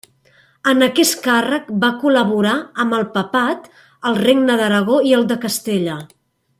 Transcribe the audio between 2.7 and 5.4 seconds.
amb el papat, el Regne d'Aragó i el